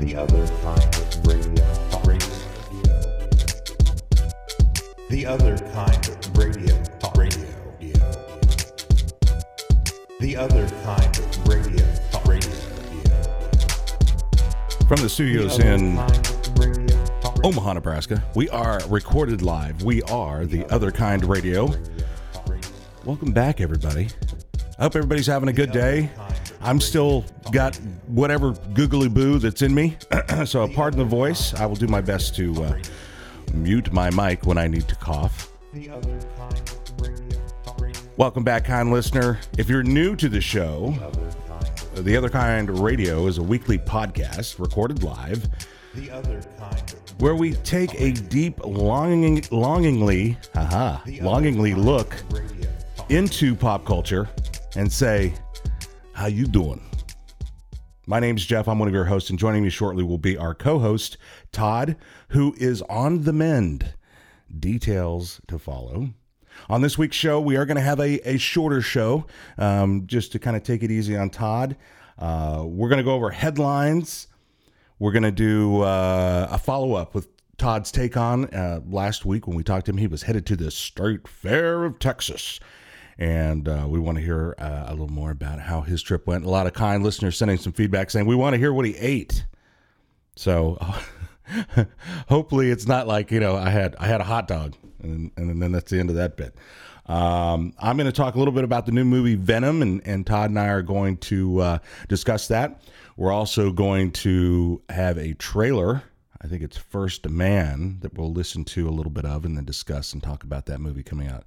[0.00, 1.54] The other kind of radio.
[1.90, 2.00] The
[2.46, 2.76] radio.
[5.08, 6.74] The other kind of radio.
[7.16, 7.96] Radio.
[10.20, 11.86] The other kind of radio.
[12.26, 12.56] Radio.
[14.88, 15.98] From the studios in
[17.44, 19.82] Omaha, Nebraska, we are recorded live.
[19.82, 21.72] We are the Other Kind Radio.
[23.04, 24.08] Welcome back, everybody.
[24.80, 26.08] I hope everybody's having a good day.
[26.62, 27.76] I'm still got
[28.06, 29.98] whatever googly boo that's in me,
[30.46, 31.52] so pardon the voice.
[31.52, 32.78] I will do my best to uh,
[33.52, 35.52] mute my mic when I need to cough.
[38.16, 39.38] Welcome back, kind listener.
[39.58, 40.94] If you're new to the show,
[41.96, 45.46] The Other Kind Radio is a weekly podcast recorded live
[45.94, 52.16] The other kind where we take a deep, longing, longingly, haha, longingly look
[53.10, 54.26] into pop culture
[54.76, 55.34] and say,
[56.12, 56.82] "How you doing?"
[58.06, 58.66] My name's Jeff.
[58.66, 61.16] I'm one of your hosts, and joining me shortly will be our co-host
[61.52, 61.96] Todd,
[62.30, 63.94] who is on the mend.
[64.58, 66.10] Details to follow.
[66.68, 69.26] On this week's show, we are going to have a, a shorter show,
[69.58, 71.76] um, just to kind of take it easy on Todd.
[72.18, 74.26] Uh, we're going to go over headlines.
[74.98, 79.46] We're going to do uh, a follow up with Todd's take on uh, last week
[79.46, 79.98] when we talked to him.
[79.98, 82.58] He was headed to the State Fair of Texas.
[83.20, 86.44] And uh, we want to hear uh, a little more about how his trip went.
[86.44, 88.96] A lot of kind listeners sending some feedback saying, We want to hear what he
[88.96, 89.44] ate.
[90.36, 90.78] So
[92.28, 95.62] hopefully it's not like, you know, I had I had a hot dog and, and
[95.62, 96.54] then that's the end of that bit.
[97.06, 100.26] Um, I'm going to talk a little bit about the new movie Venom, and, and
[100.26, 102.82] Todd and I are going to uh, discuss that.
[103.16, 106.04] We're also going to have a trailer.
[106.40, 109.64] I think it's First Man that we'll listen to a little bit of and then
[109.64, 111.44] discuss and talk about that movie coming out.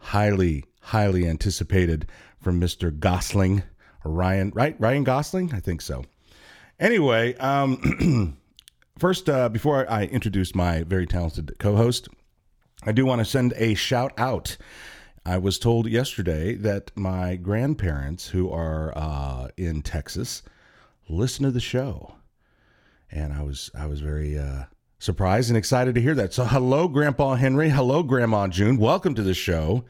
[0.00, 2.06] Highly, highly anticipated
[2.40, 2.96] from Mr.
[2.96, 3.62] Gosling,
[4.04, 4.76] Ryan, right?
[4.78, 5.52] Ryan Gosling?
[5.54, 6.04] I think so.
[6.78, 8.38] Anyway, um,
[8.98, 12.08] first, uh, before I introduce my very talented co host,
[12.82, 14.56] I do want to send a shout out.
[15.26, 20.42] I was told yesterday that my grandparents, who are uh, in Texas,
[21.08, 22.14] listen to the show,
[23.10, 24.64] and I was I was very uh,
[25.00, 26.32] surprised and excited to hear that.
[26.32, 27.70] So, hello, Grandpa Henry.
[27.70, 28.76] Hello, Grandma June.
[28.76, 29.84] Welcome to the show.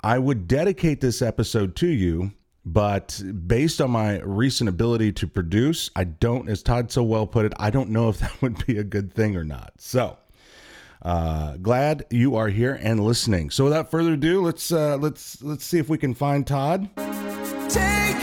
[0.00, 2.32] I would dedicate this episode to you,
[2.64, 7.44] but based on my recent ability to produce, I don't, as Todd so well put
[7.44, 9.74] it, I don't know if that would be a good thing or not.
[9.76, 10.16] So.
[11.02, 13.50] Uh, glad you are here and listening.
[13.50, 16.88] So without further ado, let's uh, let's let's see if we can find Todd.
[17.68, 18.16] Take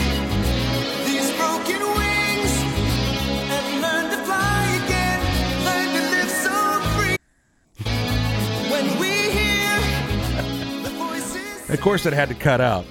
[11.73, 12.85] Of course, it had to cut out.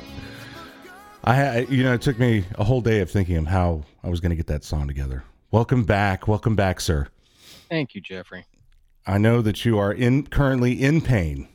[1.24, 4.08] I had, you know, it took me a whole day of thinking of how I
[4.08, 5.22] was going to get that song together.
[5.52, 7.06] Welcome back, welcome back, sir.
[7.70, 8.44] Thank you, Jeffrey.
[9.06, 11.48] I know that you are in currently in pain.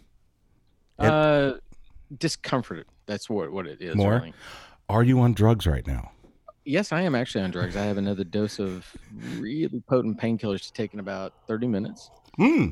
[0.99, 1.53] It- Uh,
[2.17, 2.85] discomforted.
[3.07, 3.95] That's what what it is.
[3.95, 4.15] More?
[4.15, 4.33] really.
[4.89, 6.11] Are you on drugs right now?
[6.63, 7.75] Yes, I am actually on drugs.
[7.75, 8.85] I have another dose of
[9.37, 12.09] really potent painkillers to take in about thirty minutes.
[12.37, 12.67] Hmm.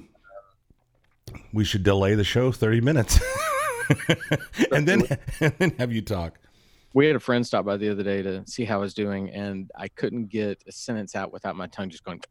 [1.54, 3.20] We should delay the show thirty minutes,
[4.72, 5.04] and then
[5.40, 6.40] and then have you talk.
[6.94, 9.30] We had a friend stop by the other day to see how I was doing,
[9.32, 12.22] and I couldn't get a sentence out without my tongue just going.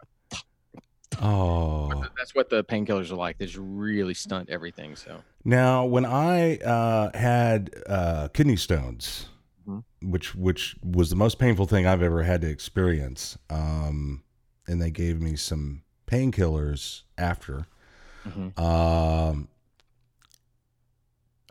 [1.21, 2.05] Oh.
[2.17, 3.39] That's what the painkillers are like.
[3.39, 4.97] They just really stunt everything.
[4.97, 9.27] So Now, when I uh, had uh, kidney stones,
[9.67, 9.83] Mhm.
[10.03, 14.23] which which was the most painful thing I've ever had to experience, um,
[14.67, 17.67] and they gave me some painkillers after.
[18.27, 18.59] Mhm.
[18.59, 19.49] Um,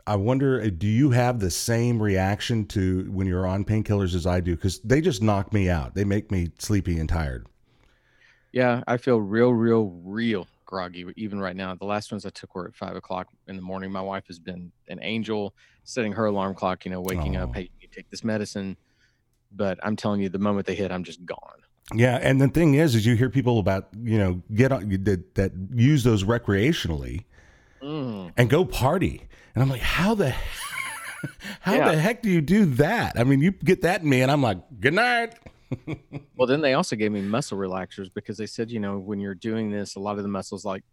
[0.06, 4.26] I wonder, uh, do you have the same reaction to when you're on painkillers as
[4.26, 4.54] I do?
[4.54, 5.94] Because they just knock me out.
[5.94, 7.46] They make me sleepy and tired.
[8.52, 11.74] yeah, I feel real, real, real groggy even right now.
[11.74, 13.90] The last ones I took were at five o'clock in the morning.
[13.90, 15.54] My wife has been an angel,
[15.84, 16.84] setting her alarm clock.
[16.84, 17.44] You know, waking Oh.
[17.44, 17.54] up.
[17.54, 18.76] Hey, you take this medicine.
[19.56, 21.38] But I'm telling you, the moment they hit, I'm just gone.
[21.94, 25.34] Yeah, and the thing is, is you hear people about you know get on that
[25.36, 27.24] that use those recreationally
[27.82, 28.32] Mm.
[28.36, 30.30] and go party, and I'm like, how the
[31.60, 31.92] how Yeah.
[31.92, 33.18] the heck do you do that?
[33.18, 35.34] I mean, you get that in me, and I'm like, good night.
[36.36, 39.34] Well, then they also gave me muscle relaxers because they said, you know, when you're
[39.34, 40.84] doing this, a lot of the muscles, like,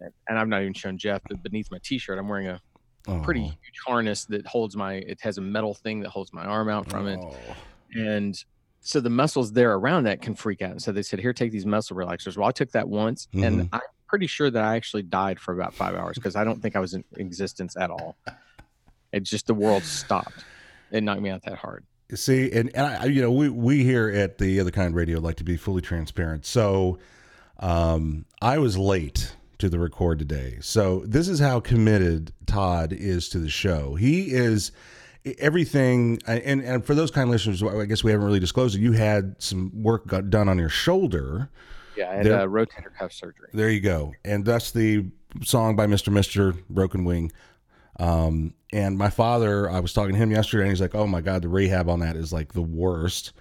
[0.00, 2.60] and I'm not even showing Jeff, but beneath my t-shirt, I'm wearing a
[3.22, 4.94] pretty Oh, huge harness that holds my.
[4.94, 7.36] It has a metal thing that holds my arm out from it, oh.
[7.94, 8.42] and
[8.80, 10.70] so the muscles there around that can freak out.
[10.72, 12.36] And so they said, here, take these muscle relaxers.
[12.38, 13.46] Well, I took that once, Mhm.
[13.46, 13.80] and I'm
[14.14, 16.78] pretty sure that I actually died for about five hours because I don't think I
[16.78, 18.14] was in existence at all.
[19.10, 20.44] It just the world stopped.
[20.92, 21.84] It knocked me out that hard.
[22.14, 25.34] See, and, and I, you know, we, we here at the Other Kind Radio like
[25.38, 26.46] to be fully transparent.
[26.46, 27.00] So
[27.58, 30.58] um, I was late to the record today.
[30.60, 33.96] So this is how committed Todd is to the show.
[33.96, 34.70] He is
[35.40, 36.20] everything.
[36.24, 38.80] And, and for those kind of listeners, I guess we haven't really disclosed it.
[38.80, 41.50] You had some work got done on your shoulder.
[41.96, 43.48] Yeah, I had There- uh, rotator cuff surgery.
[43.52, 44.14] There you go.
[44.24, 45.06] And that's the
[45.42, 46.12] song by Mr.
[46.12, 47.32] Mister Broken Wing.
[48.00, 51.20] Um, and my father, I was talking to him yesterday, and he's like, "Oh my
[51.20, 53.32] God, the rehab on that is like the worst."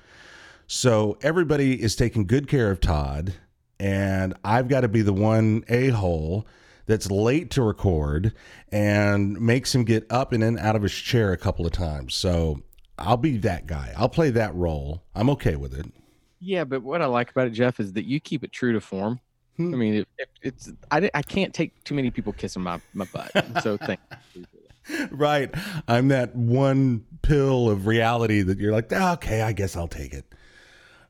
[0.67, 3.33] So everybody is taking good care of Todd,
[3.79, 6.47] and I've got to be the one a hole
[6.85, 8.33] that's late to record
[8.71, 12.13] and makes him get up and in out of his chair a couple of times.
[12.13, 12.61] So
[12.97, 13.93] I'll be that guy.
[13.97, 15.03] I'll play that role.
[15.15, 15.85] I'm okay with it.
[16.43, 18.81] Yeah, but what I like about it, Jeff, is that you keep it true to
[18.81, 19.19] form.
[19.57, 19.73] Hmm.
[19.73, 23.05] I mean, it, it, it's I, I can't take too many people kissing my, my
[23.05, 23.31] butt.
[23.61, 23.99] So thank
[24.33, 24.45] you.
[25.11, 25.53] right.
[25.87, 30.13] I'm that one pill of reality that you're like, "Ah, okay, I guess I'll take
[30.13, 30.25] it.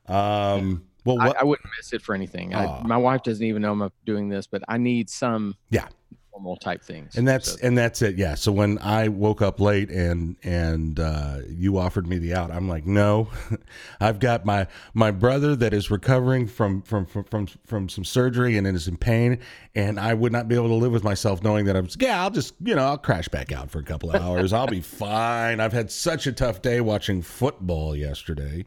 [0.08, 1.38] Um, well, I, what?
[1.40, 2.54] I wouldn't miss it for anything.
[2.54, 5.88] I, my wife doesn't even know I'm doing this, but I need some yeah,
[6.34, 7.16] normal type things.
[7.16, 8.18] and that's So- and that's it.
[8.18, 8.36] Yeah.
[8.36, 12.68] So when I woke up late and and uh, you offered me the out, I'm
[12.68, 13.30] like, no,
[14.00, 18.58] I've got my my brother that is recovering from from from from, from some surgery
[18.58, 19.40] and is in pain,
[19.76, 21.88] and I would not be able to live with myself knowing that I'm.
[22.00, 24.54] Yeah, I'll just you know I'll crash back out for a couple of hours.
[24.54, 25.60] I'll be fine.
[25.60, 28.66] I've had such a tough day watching football yesterday.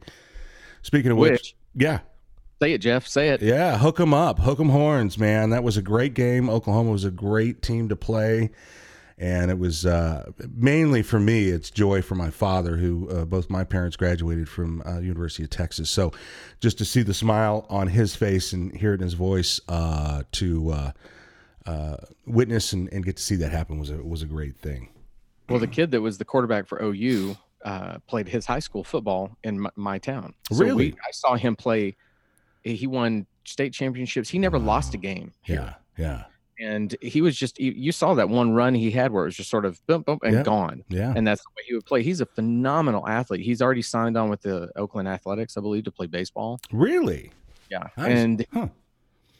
[0.82, 1.98] Speaking of which, Which- yeah.
[2.60, 3.06] Say it, Jeff.
[3.06, 3.42] Say it.
[3.42, 5.50] Yeah, hook 'em up, hook 'em horns, man.
[5.50, 6.48] That was a great game.
[6.48, 8.50] Oklahoma was a great team to play,
[9.18, 11.48] and it was uh, mainly for me.
[11.48, 15.50] It's joy for my father, who uh, both my parents graduated from uh, University of
[15.50, 15.90] Texas.
[15.90, 16.12] So,
[16.60, 20.22] just to see the smile on his face and hear it in his voice, uh,
[20.32, 20.92] to uh,
[21.66, 24.88] uh, witness and, and get to see that happen was a was a great thing.
[25.48, 29.36] Well, the kid that was the quarterback for OU uh, played his high school football
[29.44, 30.34] in my, my town.
[30.50, 30.90] So Really?
[30.90, 31.96] we, I saw him play.
[32.74, 34.28] He won state championships.
[34.28, 35.32] He never lost a game.
[35.44, 36.24] Yeah, yeah,
[36.58, 39.36] and he was just you, you saw that one run he had where it was
[39.36, 40.42] just sort of boom boom and Yeah.
[40.42, 41.12] gone yeah.
[41.14, 44.30] and that's the way he would play he's a phenomenal athlete he's already signed on
[44.30, 47.30] with the oakland athletics i believe to play baseball Really?
[47.70, 48.08] yeah Nice.
[48.18, 48.68] and Huh.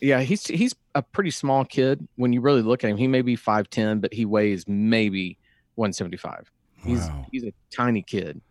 [0.00, 3.22] yeah he's he's a pretty small kid when you really look at him he may
[3.22, 5.38] be 5'10 but he weighs maybe
[5.76, 6.50] 175
[6.84, 7.26] he's Wow.
[7.32, 8.42] he's a tiny kid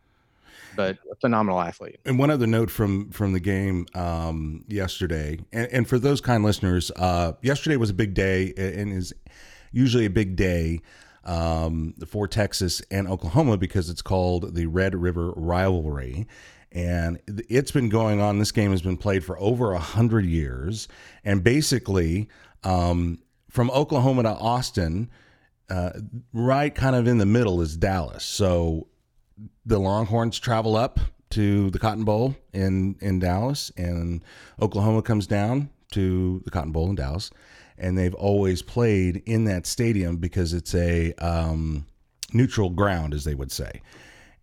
[0.76, 5.68] but a phenomenal athlete And one other note from from the game um, yesterday, and,
[5.72, 9.14] and for those kind listeners, uh, yesterday was a big day, and is
[9.72, 10.82] usually a big day
[11.24, 16.28] um, for Texas and Oklahoma because it's called the Red River Rivalry,
[16.72, 18.40] and it's been going on.
[18.40, 20.88] This game has been played for over a hundred years,
[21.24, 22.30] and basically
[22.64, 23.20] um,
[23.50, 25.10] from Oklahoma to Austin,
[25.70, 25.92] uh,
[26.34, 28.24] right kind of in the middle is Dallas.
[28.24, 28.88] So
[29.66, 31.00] the Longhorns travel up
[31.32, 34.24] to the Cotton Bowl in in Dallas, and
[34.62, 37.32] Oklahoma comes down to the Cotton Bowl in Dallas,
[37.78, 41.86] and they've always played in that stadium because it's a um,
[42.34, 43.82] neutral ground, as they would say,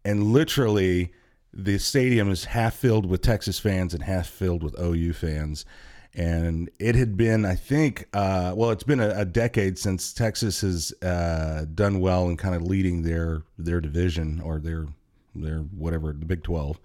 [0.05, 1.13] and literally
[1.55, 5.65] the stadium is half filled with Texas fans and half filled with OU fans.
[6.15, 10.61] And it had been, I think, uh, well, it's been a, a decade since Texas
[10.61, 14.89] has uh, done well in kind of leading their their division or their
[15.35, 16.79] their whatever the Big Twelve.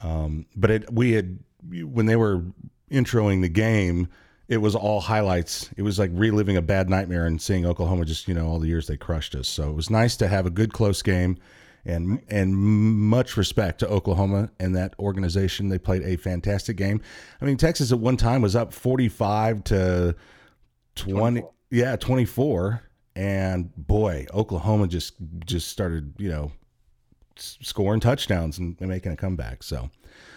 [0.00, 1.38] Um, but it, we had
[1.68, 2.42] when they were
[2.90, 4.08] introing the game,
[4.48, 5.70] it was all highlights.
[5.76, 8.68] It was like reliving a bad nightmare and seeing Oklahoma just you know all the
[8.68, 9.46] years they crushed us.
[9.46, 11.38] So it was nice to have a good close game,
[11.84, 15.68] and and much respect to Oklahoma and that organization.
[15.68, 17.00] They played a fantastic game.
[17.40, 20.14] I mean, Texas at one time was up forty five to
[20.94, 21.42] twenty.
[21.70, 22.82] Yeah, twenty four.
[23.16, 26.52] And boy, Oklahoma just just started you know
[27.36, 29.62] scoring touchdowns and and making a comeback.
[29.62, 29.90] So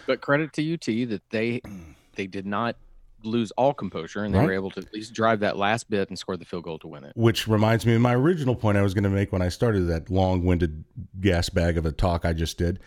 [0.06, 1.60] but credit to ut that they
[2.14, 2.76] they did not
[3.26, 4.46] lose all composure and they Right.
[4.46, 6.88] were able to at least drive that last bit and score the field goal to
[6.88, 9.42] win it which reminds me of my original point I was going to make when
[9.42, 10.84] I started that long-winded
[11.20, 12.80] gas bag of a talk I just did.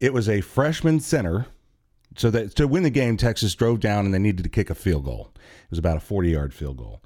[0.00, 1.46] It was a freshman center.
[2.16, 4.74] So that to win the game, Texas drove down and they needed to kick a
[4.74, 5.30] field goal.
[5.36, 7.02] It was about a 40-yard field goal.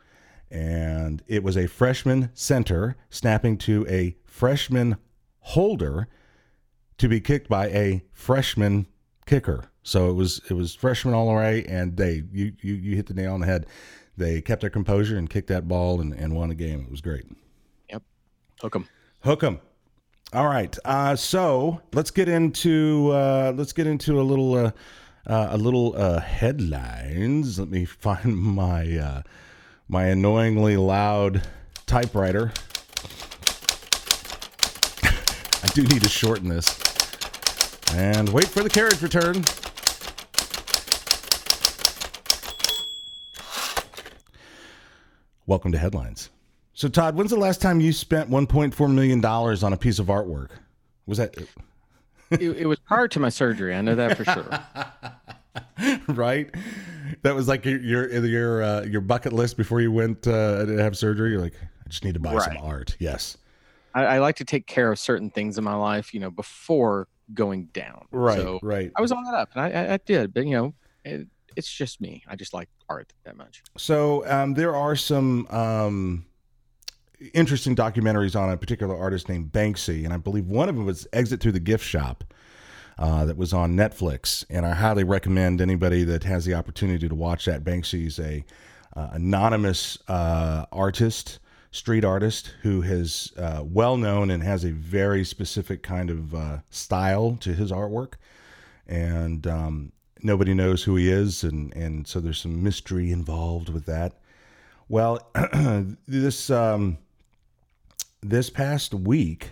[0.51, 4.97] And it was a freshman center snapping to a freshman
[5.41, 6.09] holder
[6.99, 8.87] to be kicked by a freshman
[9.27, 9.65] kicker.
[9.83, 13.15] So it was it was freshman all way, and they you you, you hit the
[13.15, 13.67] nail on the head.
[14.17, 16.83] They kept their composure and kicked that ball and, and won the game.
[16.83, 17.25] It was great.
[17.91, 18.03] Yep,
[18.61, 18.89] hook 'em.
[19.21, 19.61] Hook 'em.
[20.33, 20.77] All right.
[20.85, 24.71] Uh, so let's get into uh, let's get into a little uh,
[25.27, 27.59] uh, a little uh, headlines.
[27.59, 29.23] Let me find my uh,
[29.89, 31.43] my annoyingly loud
[31.87, 32.53] typewriter.
[35.63, 36.79] I do need to shorten this.
[37.95, 39.45] And wait for the carriage return.
[45.53, 46.31] Welcome to Headlines.
[46.73, 50.49] So, Todd, when's the last time you spent $1.4 million on a piece of artwork?
[51.05, 51.37] Was that
[52.31, 53.75] it, it was prior to my surgery.
[53.75, 56.09] I know that for sure.
[56.15, 56.49] right?
[57.21, 60.79] That was like your your your, uh, your bucket list before you went uh, to
[60.79, 61.33] have surgery.
[61.33, 62.97] You're like, I just need to buy some art.
[62.99, 63.37] Yes,
[63.95, 67.09] I, I like to take care of certain things in my life, you know, before
[67.35, 68.07] going down.
[68.11, 68.91] right, So right.
[68.97, 71.71] I was on that up, and I, I, I did, but you know, it, it's
[71.71, 72.23] just me.
[72.29, 73.63] I just like art that much.
[73.77, 76.27] So um, there are some um,
[77.35, 81.07] interesting documentaries on a particular artist named Banksy, and I believe one of them was
[81.13, 82.25] Exit Through the Gift Shop.
[82.99, 87.15] Uh, that was on Netflix, and I highly recommend anybody that has the opportunity to
[87.15, 87.65] watch that.
[87.65, 88.45] Banksy's a
[88.95, 91.39] uh, anonymous uh, artist,
[91.71, 96.59] street artist who is uh, well known and has a very specific kind of uh,
[96.69, 98.15] style to his artwork,
[98.87, 103.87] and um, nobody knows who he is, and and so there's some mystery involved with
[103.87, 104.15] that.
[104.89, 105.31] Well,
[106.07, 106.99] this um,
[108.23, 109.51] this past week,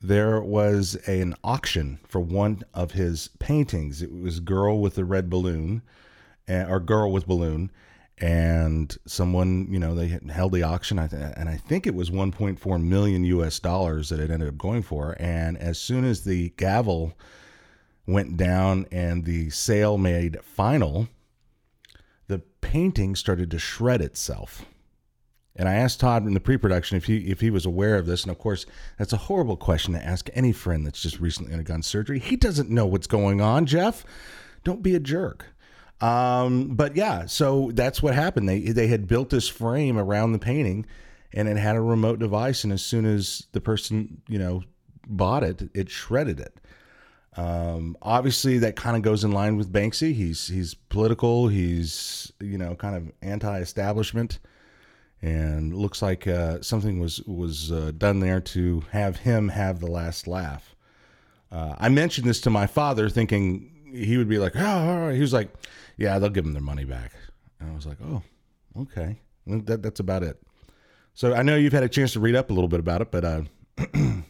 [0.00, 4.02] there was an auction for one of his paintings.
[4.02, 5.82] It was "Girl with the Red Balloon,"
[6.48, 7.70] uh, or "Girl with Balloon,"
[8.18, 13.24] and someone, you know, they held the auction, and I think it was 1.4 million
[13.24, 13.58] U.S.
[13.58, 15.16] dollars that it ended up going for.
[15.18, 17.14] And as soon as the gavel
[18.06, 21.08] went down and the sale made final,
[22.28, 24.64] the painting started to shred itself.
[25.56, 28.22] And I asked Todd in the pre-production if he if he was aware of this,
[28.22, 28.66] and of course
[28.98, 32.18] that's a horrible question to ask any friend that's just recently undergone surgery.
[32.18, 34.04] He doesn't know what's going on, Jeff.
[34.64, 35.46] Don't be a jerk.
[36.00, 38.48] Um, but yeah, so that's what happened.
[38.48, 40.86] They they had built this frame around the painting,
[41.32, 44.64] and it had a remote device, and as soon as the person you know
[45.06, 46.60] bought it, it shredded it.
[47.36, 50.14] Um, obviously, that kind of goes in line with Banksy.
[50.14, 51.48] He's he's political.
[51.48, 54.38] He's you know kind of anti-establishment,
[55.20, 59.90] and looks like uh, something was was uh, done there to have him have the
[59.90, 60.76] last laugh.
[61.50, 65.32] Uh, I mentioned this to my father, thinking he would be like, "Oh," he was
[65.32, 65.52] like,
[65.96, 67.12] "Yeah, they'll give him their money back."
[67.58, 68.22] And I was like, "Oh,
[68.82, 70.40] okay." That, that's about it.
[71.12, 73.10] So I know you've had a chance to read up a little bit about it,
[73.10, 73.42] but uh,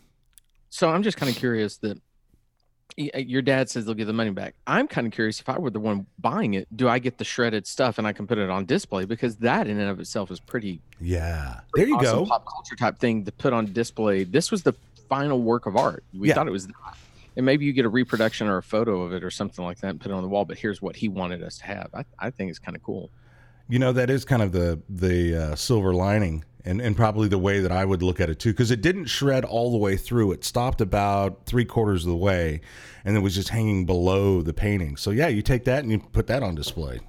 [0.74, 2.02] So I'm just kind of curious that
[2.96, 4.54] your dad says they'll give the money back.
[4.66, 7.24] I'm kind of curious if I were the one buying it, do I get the
[7.24, 9.04] shredded stuff and I can put it on display?
[9.04, 12.26] Because that in and of itself is pretty yeah, there you awesome go.
[12.26, 14.22] pop culture type thing to put on display.
[14.24, 14.74] This was the
[15.08, 16.04] final work of art.
[16.16, 16.34] We Yeah.
[16.34, 16.74] thought it was that.
[17.36, 19.88] And maybe you get a reproduction or a photo of it or something like that
[19.88, 20.44] and put it on the wall.
[20.44, 21.88] But here's what he wanted us to have.
[21.92, 23.10] I, I think it's kind of cool.
[23.68, 27.38] You know, that is kind of the the uh, silver lining, and and probably the
[27.38, 29.96] way that I would look at it too, because it didn't shred all the way
[29.96, 30.32] through.
[30.32, 32.60] It stopped about three quarters of the way,
[33.04, 34.96] and it was just hanging below the painting.
[34.96, 37.00] So yeah, you take that and you put that on display,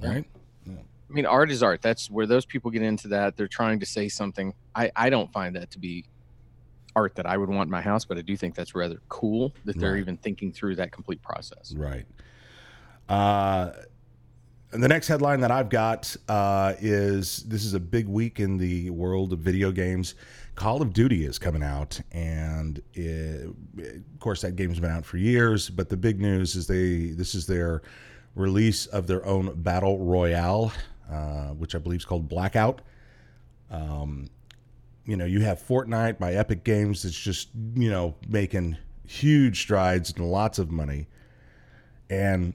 [0.00, 0.24] right?
[0.68, 1.82] I mean, art is art.
[1.82, 3.36] That's where those people get into that.
[3.36, 4.54] They're trying to say something.
[4.76, 6.04] I, I don't find that to be
[6.94, 9.52] art that I would want in my house, but I do think that's rather cool
[9.64, 10.00] that they're Right.
[10.00, 11.74] even thinking through that complete process.
[11.76, 12.06] Right.
[13.08, 13.72] Uh,
[14.72, 18.56] and the next headline that I've got uh, is this is a big week in
[18.56, 20.14] the world of video games.
[20.54, 25.16] Call of Duty is coming out, and it, of course that game's been out for
[25.16, 25.70] years.
[25.70, 27.82] But the big news is they this is their
[28.34, 30.72] release of their own battle royale,
[31.10, 32.82] uh, which I believe is called Blackout.
[33.70, 34.28] Um,
[35.04, 40.12] you know, you have Fortnite by Epic Games that's just you know making huge strides
[40.12, 41.08] and lots of money
[42.10, 42.54] and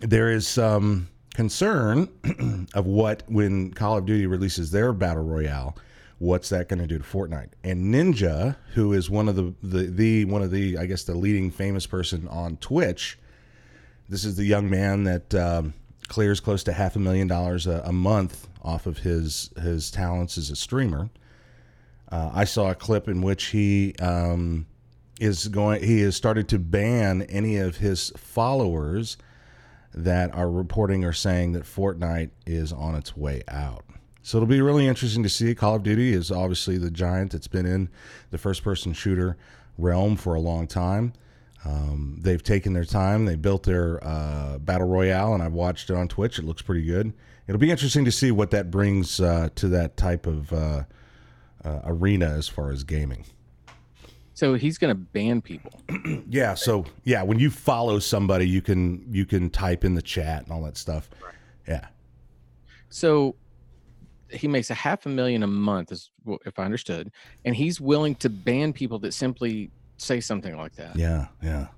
[0.00, 2.08] there is some concern
[2.74, 5.76] of what when Call of Duty releases their battle royale,
[6.18, 7.50] what's that going to do to Fortnite?
[7.62, 11.14] And Ninja, who is one of the, the the one of the I guess the
[11.14, 13.18] leading famous person on Twitch,
[14.08, 15.74] this is the young man that um,
[16.08, 20.38] clears close to half a million dollars a, a month off of his his talents
[20.38, 21.10] as a streamer.
[22.10, 24.66] Uh, I saw a clip in which he um,
[25.20, 25.82] is going.
[25.82, 29.16] He has started to ban any of his followers
[29.96, 33.84] that are reporting or saying that Fortnite is on its way out.
[34.22, 35.54] So it'll be really interesting to see.
[35.54, 37.88] Call of Duty is obviously the giant that's been in
[38.30, 39.36] the first-person shooter
[39.78, 41.12] realm for a long time.
[41.64, 43.24] Um, they've taken their time.
[43.24, 46.38] They built their uh, battle royale, and I've watched it on Twitch.
[46.38, 47.12] It looks pretty good.
[47.48, 50.82] It'll be interesting to see what that brings uh, to that type of uh,
[51.64, 53.24] uh, arena as far as gaming.
[54.36, 55.72] So he's going to ban people.
[56.28, 56.54] Yeah.
[56.54, 60.52] So yeah, when you follow somebody, you can you can type in the chat and
[60.52, 61.08] all that stuff.
[61.66, 61.86] Yeah.
[62.90, 63.36] So
[64.30, 66.10] he makes a half a million a month, is
[66.44, 67.12] if I understood,
[67.44, 70.96] and he's willing to ban people that simply say something like that.
[70.96, 71.68] Yeah, yeah.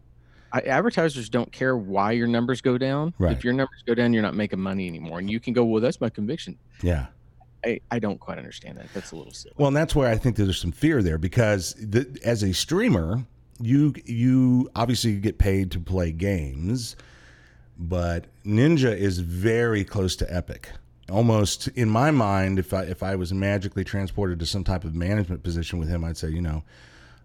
[0.52, 3.12] I, advertisers don't care why your numbers go down.
[3.18, 3.36] Right.
[3.36, 5.82] If your numbers go down, you're not making money anymore, and you can go, well,
[5.82, 6.58] that's my conviction.
[6.82, 7.06] Yeah.
[7.64, 8.86] I, I don't quite understand that.
[8.94, 9.54] That's a little silly.
[9.58, 13.24] Well, and that's where I think there's some fear there because the, as a streamer,
[13.60, 16.94] you you obviously get paid to play games,
[17.78, 20.70] but Ninja is very close to Epic.
[21.10, 24.94] Almost in my mind, if I if I was magically transported to some type of
[24.94, 26.62] management position with him, I'd say, you know,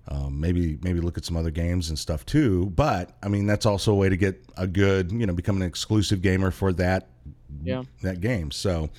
[0.08, 2.72] um, maybe maybe look at some other games and stuff too.
[2.76, 5.68] But I mean, that's also a way to get a good, you know, become an
[5.68, 7.10] exclusive gamer for that
[7.62, 7.84] Yeah.
[8.02, 8.50] that game.
[8.52, 8.90] So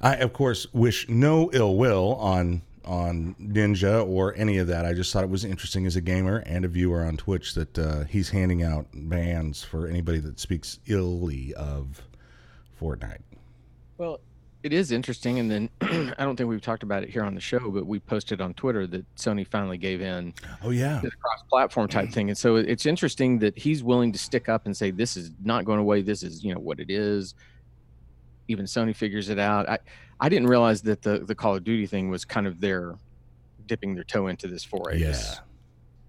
[0.00, 4.86] I of course wish no ill will on on Ninja or any of that.
[4.86, 7.78] I just thought it was interesting as a gamer and a viewer on Twitch that
[7.78, 12.02] uh, he's handing out bans for anybody that speaks illy of
[12.80, 13.20] Fortnite.
[13.98, 14.20] Well,
[14.62, 15.70] it is interesting, and then
[16.18, 18.54] I don't think we've talked about it here on the show, but we posted on
[18.54, 20.32] Twitter that Sony finally gave in
[20.64, 24.48] Oh yeah, the cross-platform type thing, and so it's interesting that he's willing to stick
[24.48, 26.02] up and say this is not going away.
[26.02, 27.34] This is you know what it is.
[28.48, 29.68] Even Sony figures it out.
[29.68, 29.78] I
[30.20, 32.96] I didn't realize that the the Call of Duty thing was kind of their
[33.66, 34.98] dipping their toe into this foray.
[34.98, 35.34] yeah,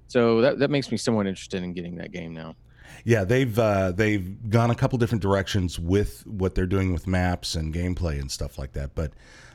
[0.07, 2.55] So that that makes me somewhat interested in getting that game now.
[3.03, 3.23] yeah.
[3.25, 7.73] They've uh, they've gone a couple different directions with what they're doing with maps and
[7.73, 8.95] gameplay and stuff like that.
[8.95, 9.11] But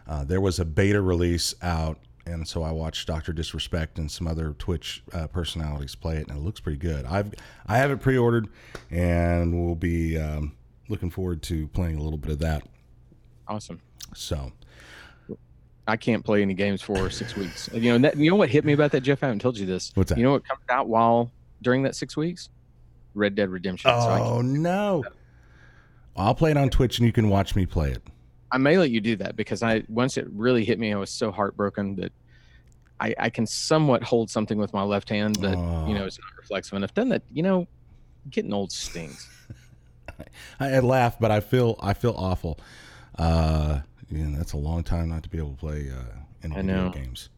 [0.06, 1.98] uh, there was a beta release out.
[2.26, 6.38] And so I watched Doctor Disrespect and some other Twitch uh, personalities play it, and
[6.38, 7.04] it looks pretty good.
[7.04, 7.34] I've
[7.66, 8.48] I have it pre-ordered,
[8.90, 10.56] and we'll be um,
[10.88, 12.66] looking forward to playing a little bit of that.
[13.48, 13.80] Awesome.
[14.14, 14.52] So
[15.86, 17.68] I can't play any games for six weeks.
[17.72, 19.22] You know, that, you know what hit me about that, Jeff?
[19.22, 19.92] I haven't told you this.
[19.94, 20.18] What's that?
[20.18, 21.30] You know what comes out while
[21.62, 22.48] during that six weeks?
[23.14, 23.90] Red Dead Redemption.
[23.90, 25.04] So Oh no!
[26.16, 28.02] I'll play it on Twitch, and you can watch me play it.
[28.50, 31.10] I may let you do that because I once it really hit me, I was
[31.10, 32.12] so heartbroken that
[33.00, 35.86] I, I can somewhat hold something with my left hand that Oh.
[35.86, 36.94] you know is not reflexive enough.
[36.94, 37.66] Then that you know,
[38.30, 39.28] getting old stings.
[40.60, 42.58] I, I laugh, but I feel I feel awful.
[43.18, 46.02] Uh, yeah, that's a long time not to be able to play uh,
[46.42, 46.90] any I video know.
[46.90, 47.30] games.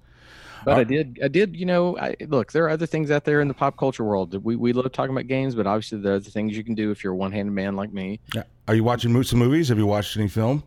[0.64, 3.24] But Uh, I did, I did, you know, I look, there are other things out
[3.24, 6.12] there in the pop culture world we, we love talking about games, but obviously there
[6.12, 8.20] are other things you can do if you're a one handed man like me.
[8.34, 8.42] Yeah.
[8.66, 9.68] Are you watching some movies?
[9.68, 10.62] Have you watched any film?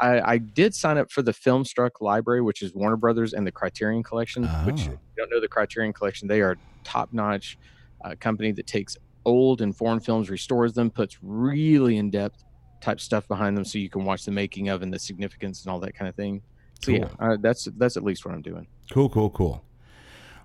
[0.00, 3.52] I, I did sign up for the Filmstruck Library, which is Warner Brothers and the
[3.52, 4.44] Criterion Collection.
[4.64, 4.92] Which Oh.
[4.92, 7.58] you don't know the Criterion Collection, they are top notch
[8.04, 12.44] uh, company that takes old and foreign films, restores them, puts really in depth
[12.80, 15.72] type stuff behind them, so you can watch the making of and the significance and
[15.72, 16.42] all that kind of thing.
[16.82, 18.66] So yeah, uh, that's that's at least what I'm doing.
[18.90, 19.64] Cool, cool, cool.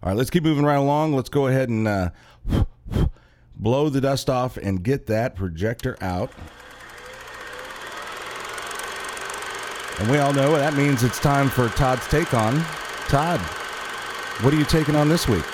[0.04, 1.13] All right, let's keep moving right along.
[1.13, 2.10] Let's go ahead and uh,
[3.56, 6.32] blow the dust off and get that projector out.
[10.00, 12.60] And we all know that means it's time for Todd's take on.
[13.08, 13.39] Todd,
[14.41, 15.46] what are you taking on this week?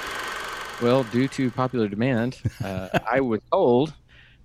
[0.82, 3.94] Well, due to popular demand, uh, I was told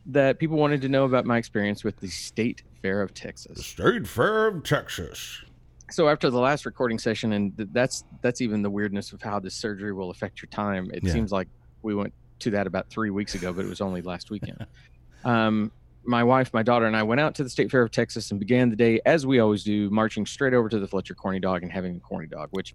[0.06, 3.66] that people wanted to know about my experience with the State Fair of Texas.
[3.66, 5.42] State Fair of Texas.
[5.90, 9.38] So after the last recording session, and th- that's that's even the weirdness of how
[9.38, 10.90] this surgery will affect your time.
[10.92, 11.12] It Yeah.
[11.12, 11.48] seems like
[11.82, 14.66] we went to that about three weeks ago, but it was only last weekend.
[15.24, 15.70] um,
[16.04, 18.40] my wife, my daughter, and I went out to the State Fair of Texas and
[18.40, 21.62] began the day as we always do, marching straight over to the Fletcher Corny Dog
[21.62, 22.48] and having a corny dog.
[22.50, 22.74] Which,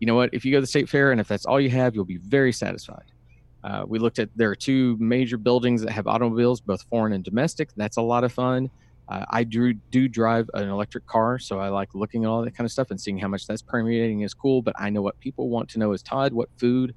[0.00, 1.70] you know what, if you go to the State Fair and if that's all you
[1.70, 3.04] have, you'll be very satisfied.
[3.62, 7.22] Uh, we looked at there are two major buildings that have automobiles, both foreign and
[7.24, 7.70] domestic.
[7.76, 8.70] That's a lot of fun.
[9.08, 12.54] Uh, I do do drive an electric car, so I like looking at all that
[12.54, 14.62] kind of stuff and seeing how much that's permeating is cool.
[14.62, 16.94] But I know what people want to know is Todd, what food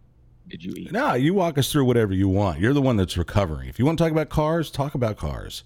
[0.47, 0.91] did you eat?
[0.91, 2.59] No, you walk us through whatever you want.
[2.59, 3.67] You're the one that's recovering.
[3.67, 5.63] If you want to talk about cars, talk about cars.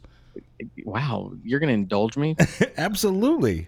[0.85, 2.37] Wow, you're going to indulge me.
[2.77, 3.67] Absolutely.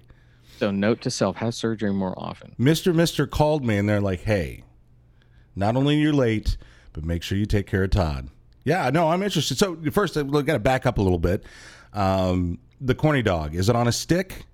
[0.57, 2.55] so note to self: have surgery more often.
[2.57, 2.95] Mr.
[2.95, 4.63] Mister called me and they're like, "Hey,
[5.53, 6.55] not only you're late,
[6.99, 8.29] but make sure you take care of Todd."
[8.65, 9.57] Yeah, no, I'm interested.
[9.57, 11.43] So first, I got to back up a little bit.
[11.93, 14.45] Um, the corny dog is it on a stick?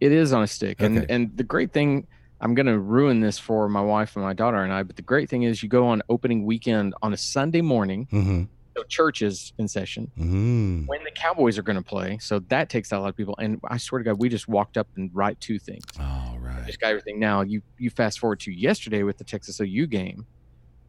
[0.00, 1.14] It is on a stick, and Okay.
[1.14, 2.06] and the great thing.
[2.40, 5.02] I'm going to ruin this for my wife and my daughter and I, but the
[5.02, 8.42] great thing is you go on opening weekend on a Sunday morning, Mm-hmm.
[8.76, 10.88] so church is in session, Mm.
[10.88, 12.18] when the Cowboys are going to play.
[12.20, 13.36] So that takes out a lot of people.
[13.38, 15.84] And I swear to God, we just walked up and right two things.
[16.00, 16.66] All right.
[16.66, 17.42] just got everything now.
[17.42, 20.26] You you fast forward to yesterday with the Texas OU game,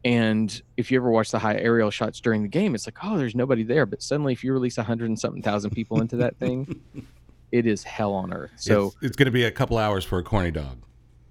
[0.04, 3.16] and if you ever watch the high aerial shots during the game, it's like, oh,
[3.16, 3.86] there's nobody there.
[3.86, 6.80] But suddenly, if you release a hundred and something thousand people into that thing,
[7.52, 8.50] it is hell on earth.
[8.56, 10.78] So it's, it's going to be a couple hours for a corny dog.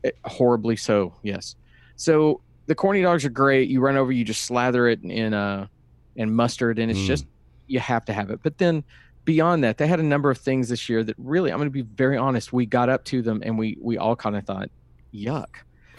[0.03, 1.55] it- horribly so, yes.
[1.95, 3.69] So the corny dogs are great.
[3.69, 5.67] You run over, you just slather it in uh
[6.15, 7.07] in mustard, and it's Mm.
[7.07, 7.25] just
[7.67, 8.39] you have to have it.
[8.43, 8.83] But then
[9.25, 11.71] beyond that, they had a number of things this year that really, I'm going to
[11.71, 14.69] be very honest, we got up to them and we we all kind of thought,
[15.13, 15.47] yuck.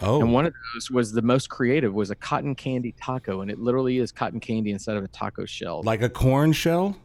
[0.01, 3.49] Oh, And one of those was the most creative was a cotton candy taco, and
[3.49, 5.81] it literally is cotton candy instead of a taco shell.
[5.83, 6.97] like a corn shell,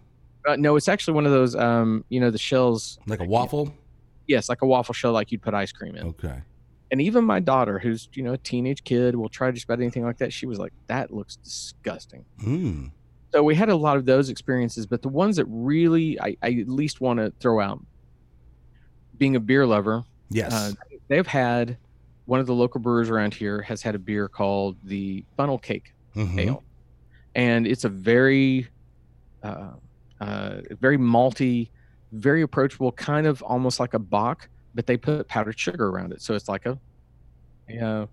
[0.49, 2.99] uh, no, it's actually one of those, um, you know, the shells.
[3.07, 3.73] like a waffle.
[4.27, 6.07] Yes, like a waffle shell, like you'd put ice cream in.
[6.09, 6.41] Okay.
[6.91, 10.03] And even my daughter, who's you know a teenage kid, will try just about anything
[10.03, 10.33] like that.
[10.33, 12.91] She was like, "That looks disgusting." Mm.
[13.33, 16.51] So we had a lot of those experiences, but the ones that really I, I
[16.61, 17.81] at least want to throw out,
[19.19, 20.53] being a beer lover, Yes.
[20.53, 20.73] uh,
[21.09, 21.77] they've had
[22.31, 25.93] one of the local brewers around here has had a beer called the Funnel Cake
[26.15, 26.39] Mhm.
[26.39, 26.63] Ale,
[27.35, 28.69] and it's a very,
[29.43, 29.71] uh,
[30.21, 31.71] uh, very malty,
[32.13, 36.23] very approachable, kind of almost like a Bock, but they put powdered sugar around it,
[36.23, 36.79] so it's like a,
[37.69, 38.07] a uh,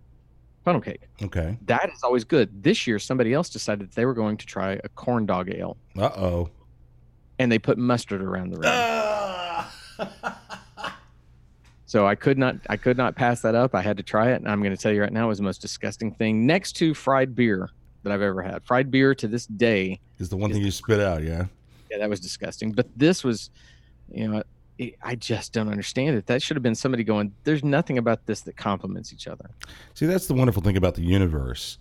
[0.65, 1.01] funnel cake.
[1.21, 1.55] Okay.
[1.67, 2.63] That is always good.
[2.63, 6.09] This year, somebody else decided they were going to try a corn dog ale, Uh
[6.15, 6.49] oh.
[7.37, 10.33] and they put mustard around the rim.
[11.87, 13.73] So I could not I could not pass that up.
[13.73, 15.39] I had to try it, and I'm going to tell you right now it was
[15.39, 17.69] the most disgusting thing next to fried beer
[18.03, 18.63] that I've ever had.
[18.65, 21.23] Fried beer to this day, Is the one thing you spit out?
[21.23, 21.45] Yeah.
[21.89, 22.73] yeah, that was disgusting.
[22.73, 23.49] But this was,
[24.11, 24.43] you know,
[24.77, 26.27] it, I just don't understand it.
[26.27, 27.33] That should have been somebody going.
[27.45, 29.49] There's nothing about this that complements each other.
[29.93, 31.79] See, that's the wonderful thing about the universe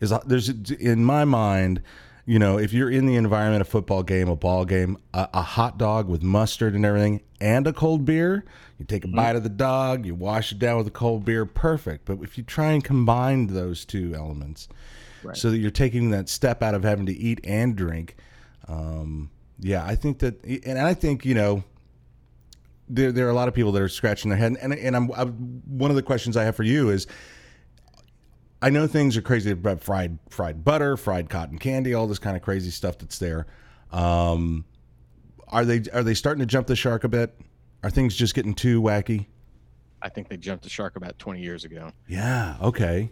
[0.00, 1.80] is uh, there's in my mind,
[2.26, 5.42] you know, if you're in the environment, a football game, a ball game, a, a
[5.42, 8.44] hot dog with mustard and everything, and a cold beer,
[8.78, 11.44] you take a bite of the dog, you wash it down with a cold beer,
[11.44, 12.06] perfect.
[12.06, 14.68] But if you try and combine those two elements,
[15.22, 15.36] Right.
[15.36, 18.16] so that you're taking that step out of having to eat and drink,
[18.68, 21.64] um, yeah, I think that, and I think you know
[22.88, 24.56] there, there are a lot of people that are scratching their head.
[24.60, 27.06] And, and I'm, i one of the questions I have for you is
[28.64, 32.34] I know things are crazy about fried fried butter, fried cotton candy, all this kind
[32.34, 33.46] of crazy stuff that's there.
[33.92, 34.64] Um,
[35.48, 37.38] are they are they starting to jump the shark a bit?
[37.82, 39.26] Are things just getting too wacky?
[40.00, 41.90] I think they jumped the shark about 20 years ago.
[42.08, 42.56] Yeah.
[42.62, 43.10] Okay.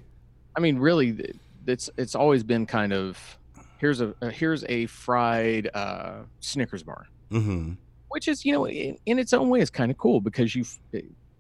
[0.56, 1.34] I mean, really,
[1.66, 3.18] it's it's always been kind of
[3.76, 7.08] here's a uh, here's a fried uh, Snickers bar.
[7.30, 7.72] Mm-hmm.
[8.08, 10.78] which is you know in, in its own way is kind of cool because you've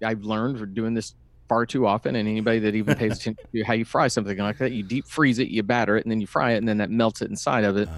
[0.02, 1.14] i've learned for doing this
[1.52, 4.56] far too often and anybody that even pays attention to how you fry something like
[4.58, 6.78] that you deep freeze it you batter it and then you fry it and then
[6.78, 7.88] that melts it inside of it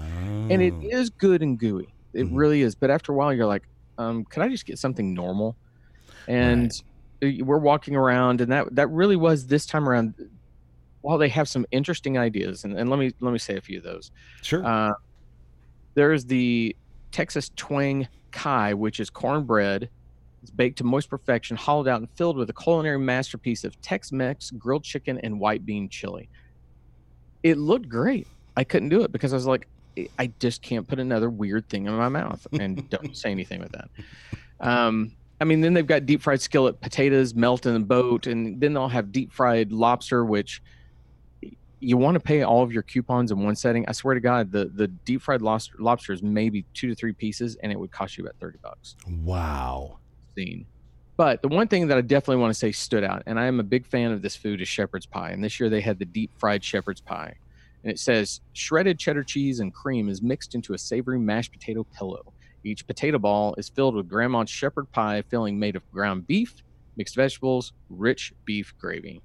[0.49, 2.37] and it is good and gooey it Mhm.
[2.37, 3.63] really is but after a while you're like
[3.97, 5.55] um can i just get something normal
[6.27, 6.71] and
[7.23, 10.13] uh, we're walking around and that that really was this time around
[11.01, 13.77] while they have some interesting ideas and, and let me let me say a few
[13.77, 14.65] of those sure.
[14.65, 14.91] uh,
[15.95, 16.75] there's the
[17.11, 19.89] Texas Twang Pie, which is cornbread.
[20.45, 24.51] It's baked to moist perfection, hollowed out and filled with a culinary masterpiece of Tex-Mex
[24.51, 26.29] grilled chicken and white bean chili.
[27.41, 28.27] It looked great.
[28.55, 29.67] I couldn't do it because I was like,
[30.19, 32.45] I- just can't put another weird thing in my mouth.
[32.59, 33.89] And don't say anything with that.
[34.59, 38.61] Um, I mean, then they've got deep fried skillet potatoes, melt in the boat, and
[38.61, 40.61] then they'll have deep fried lobster, which
[41.79, 43.83] you want to pay all of your coupons in one setting.
[43.87, 47.13] I swear to God, the the deep fried lobster, lobster is maybe two to three
[47.13, 48.95] pieces, and it would cost you about thirty bucks.
[49.23, 49.97] wow.
[50.35, 50.65] Scene.
[51.17, 53.59] But the one thing that I definitely want to say stood out, and I am
[53.59, 55.31] a big fan of this food, is shepherd's pie.
[55.31, 57.35] And this year they had the deep fried shepherd's pie,
[57.83, 61.85] and it says shredded cheddar cheese and cream is mixed into a savory mashed potato
[61.97, 62.33] pillow.
[62.65, 66.63] Each potato ball is filled with grandma's shepherd pie filling made of ground beef,
[66.97, 69.21] mixed vegetables, rich beef gravy.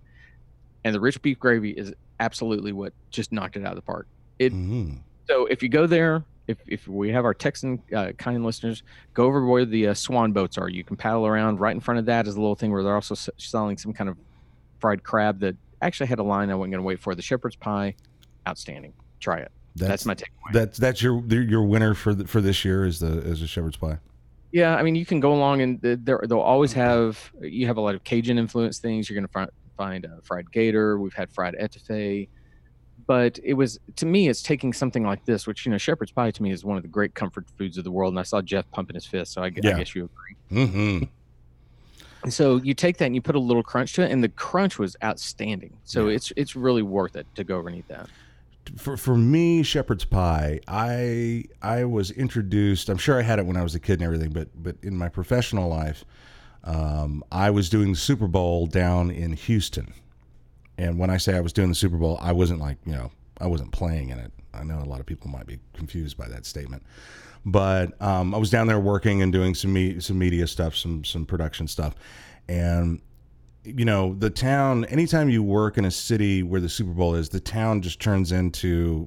[0.84, 4.06] And the rich beef gravy is absolutely what just knocked it out of the park.
[4.38, 5.00] It Mhm.
[5.26, 8.82] so if you go there, if, if we have our Texan uh, kind listeners,
[9.14, 10.68] go over where the uh, swan boats are.
[10.68, 11.60] You can paddle around.
[11.60, 14.10] Right in front of that is a little thing where they're also selling some kind
[14.10, 14.16] of
[14.78, 17.14] fried crab that actually had a line I wasn't going to wait for.
[17.14, 17.94] The shepherd's pie,
[18.46, 18.92] outstanding.
[19.20, 19.52] Try it.
[19.76, 20.52] That's, my takeaway.
[20.52, 23.76] That's that's your your winner for the, for this year is the is the shepherd's
[23.76, 23.98] pie.
[24.52, 27.80] Yeah, I mean, you can go along and there they'll always have you have a
[27.80, 29.08] lot of Cajun influence things.
[29.08, 30.98] You're going to find find fried gator.
[30.98, 32.28] We've had fried etouffee,
[33.10, 36.30] but it was to me, it's taking something like this, which you know, shepherd's pie
[36.30, 38.12] to me is one of the great comfort foods of the world.
[38.12, 40.66] And I saw Jeff pumping his fist, so I, gu- I guess you agree.
[40.66, 41.04] Mm-hmm.
[42.22, 44.28] And so you take that and you put a little crunch to it, and the
[44.28, 45.76] crunch was outstanding.
[45.82, 46.14] So Yeah.
[46.14, 48.06] it's it's really worth it to go over and eat that.
[48.76, 50.60] for for me, shepherd's pie.
[50.68, 52.88] I I was introduced.
[52.88, 54.96] I'm sure I had it when I was a kid and everything, but but in
[54.96, 56.04] my professional life,
[56.62, 59.94] um, I was doing the Super Bowl down in Houston.
[60.80, 63.10] And when I say I was doing the Super Bowl, I wasn't like you know
[63.38, 64.32] I wasn't playing in it.
[64.54, 66.82] I know a lot of people might be confused by that statement,
[67.44, 71.04] but um, I was down there working and doing some me- some media stuff, some
[71.04, 71.96] some production stuff,
[72.48, 72.98] and
[73.62, 77.28] you know the town anytime you work in a city where the super bowl is
[77.28, 79.06] the town just turns into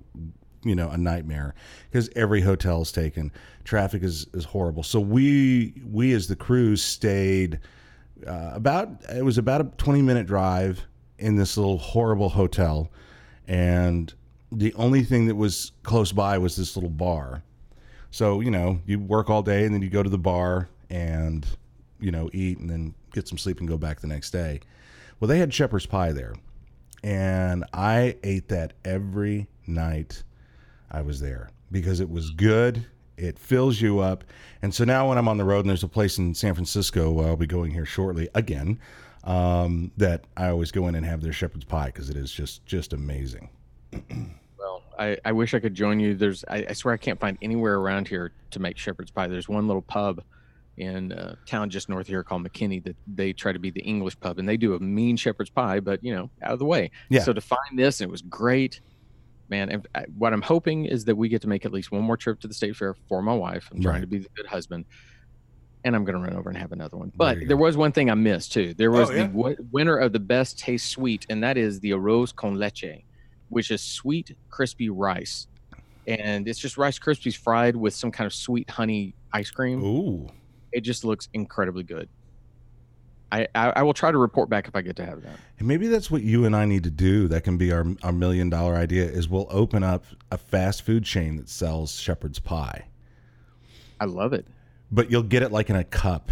[0.64, 1.56] you know a nightmare
[1.90, 3.32] because every hotel is taken.
[3.64, 4.84] Traffic is is horrible.
[4.84, 7.60] So we we as the crew stayed
[8.28, 10.86] uh, about it was about a 20 minute drive
[11.24, 12.90] in this little horrible hotel
[13.48, 14.14] and
[14.52, 17.42] the only thing that was close by was this little bar
[18.12, 21.46] so you know you work all day and then you go to the bar and
[22.00, 24.60] you know eat and then get some sleep and go back the next day
[25.20, 26.36] well they had shepherd's pie there
[27.04, 30.24] and i ate that every night
[30.94, 32.86] I was there because it was good.
[33.18, 34.24] It fills you up.
[34.62, 37.20] And so now when I'm on the road and there's a place in San Francisco,
[37.22, 38.80] I'll be going here shortly again,
[39.24, 42.66] um, that I always go in and have their shepherd's pie because it is just
[42.66, 43.50] just amazing.
[44.58, 46.16] Well, I, I wish I could join you.
[46.16, 49.28] There's, I, I swear, I can't find anywhere around here to make shepherd's pie.
[49.28, 50.24] There's one little pub
[50.78, 54.20] in uh, town just north here called McKinney that they try to be the English
[54.20, 56.90] pub, and they do a mean shepherd's pie, but you know, out of the way.
[57.10, 57.22] Yeah.
[57.22, 58.82] So to find this, it was great,
[59.50, 59.70] man.
[59.70, 62.18] And I, what I'm hoping is that we get to make at least one more
[62.18, 63.70] trip to the state fair for my wife.
[63.72, 64.02] I'm trying Right.
[64.02, 64.86] to be the good husband.
[65.86, 67.12] And I'm going to run over and have another one.
[67.16, 68.74] But you there was one thing I missed too.
[68.74, 69.24] There oh, was Oh, yeah?
[69.24, 73.04] the w- winner of the best taste sweet, and that is the arroz con leche,
[73.50, 75.48] which is sweet, crispy rice.
[76.08, 79.84] And it's just Rice Krispies fried with some kind of sweet honey ice cream.
[79.84, 80.28] Ooh.
[80.72, 82.10] It just looks incredibly good.
[83.32, 85.38] I, I, I will try to report back if I get to have that.
[85.58, 87.28] And maybe that's what you and I need to do.
[87.28, 91.04] That can be our, our million dollar idea is we'll open up a fast food
[91.04, 92.86] chain that sells shepherd's pie.
[94.00, 94.46] I love it.
[94.94, 96.32] But you'll get it like in a cup.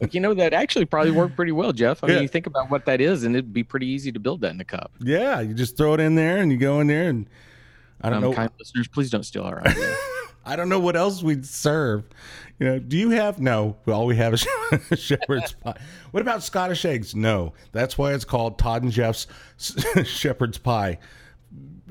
[0.00, 2.04] Like, you know, that actually probably worked pretty well, Jeff.
[2.04, 2.12] I Yeah.
[2.14, 4.50] mean, you think about what that is, and it'd be pretty easy to build that
[4.52, 4.92] in a cup.
[5.00, 7.28] Yeah, you just throw it in there and you go in there and
[8.02, 9.96] I don't Um, know kind listeners, please don't steal our idea.
[10.44, 12.02] I don't know what else we'd serve.
[12.58, 13.76] You know, do you have no?
[13.86, 14.46] All we have is
[15.00, 15.78] shepherd's pie.
[16.10, 17.14] What about Scottish eggs?
[17.14, 17.54] No.
[17.70, 19.26] That's why it's called Todd and Jeff's
[20.04, 20.98] shepherd's pie,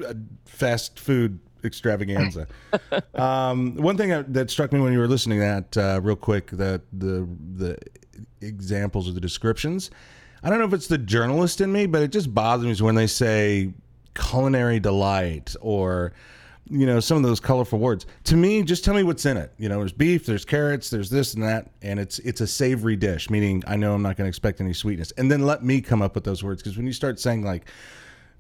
[0.06, 0.14] uh,
[0.46, 2.48] fast food extravaganza.
[3.16, 6.16] um, one thing that that struck me when you were listening to that, uh, real
[6.16, 7.78] quick, that the the
[8.42, 9.92] examples or the descriptions.
[10.44, 12.96] I don't know if it's the journalist in me, but it just bothers me when
[12.96, 13.74] they say
[14.16, 16.14] culinary delight or
[16.70, 19.54] you know some of those colorful words to me just tell me what's in it
[19.58, 22.96] you know there's beef there's carrots there's this and that and it's it's a savory
[22.96, 25.82] dish meaning i know i'm not going to expect any sweetness and then let me
[25.82, 27.66] come up with those words because when you start saying like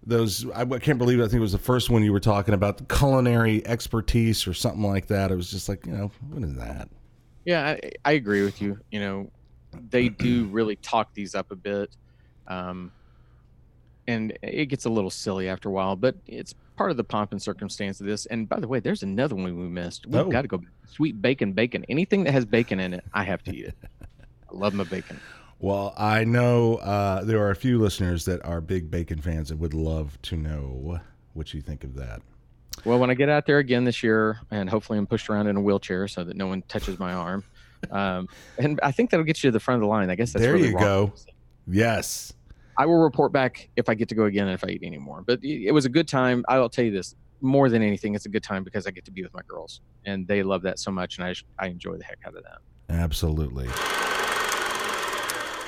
[0.05, 2.53] those I, can't believe it, i think it was the first one you were talking
[2.53, 6.43] about the culinary expertise or something like that it was just like you know what
[6.43, 6.89] is that
[7.43, 8.79] yeah, I, I agree with you.
[8.91, 9.31] You know,
[9.89, 11.95] they do really talk these up a bit.
[12.47, 12.91] Um,
[14.07, 17.31] and it gets a little silly after a while, but it's part of the pomp
[17.31, 18.25] and circumstance of this.
[18.27, 20.05] And by the way, there's another one we missed.
[20.05, 20.29] We've Oh.
[20.29, 20.61] got to go.
[20.85, 21.85] Sweet bacon, bacon.
[21.89, 23.75] Anything that has bacon in it, I have to eat it.
[24.01, 24.05] I
[24.51, 25.19] love my bacon.
[25.61, 29.59] Well i know uh, there are a few listeners that are big bacon fans and
[29.59, 30.99] would love to know
[31.33, 32.21] what you think of that
[32.83, 35.55] Well, when I get out there again this year, and hopefully I'm pushed around in
[35.55, 37.43] a wheelchair so that no one touches my arm,
[37.91, 40.09] um, and I think that'll get you to the front of the line.
[40.09, 40.83] I guess that's There really you wrong.
[40.83, 41.13] go.
[41.67, 42.33] yes
[42.77, 45.23] I will report back if I get to go again and if I eat anymore.
[45.25, 46.43] But it it was a good time.
[46.49, 49.11] I'll tell you this: more than anything, it's a good time because I get to
[49.11, 52.03] be with my girls, and they love that so much, and I I enjoy the
[52.03, 52.59] heck out of that.
[52.89, 53.67] Absolutely.